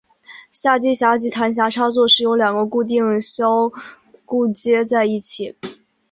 [0.51, 3.71] 下机匣及弹匣插座是由两个固定销
[4.25, 5.55] 固接在一起。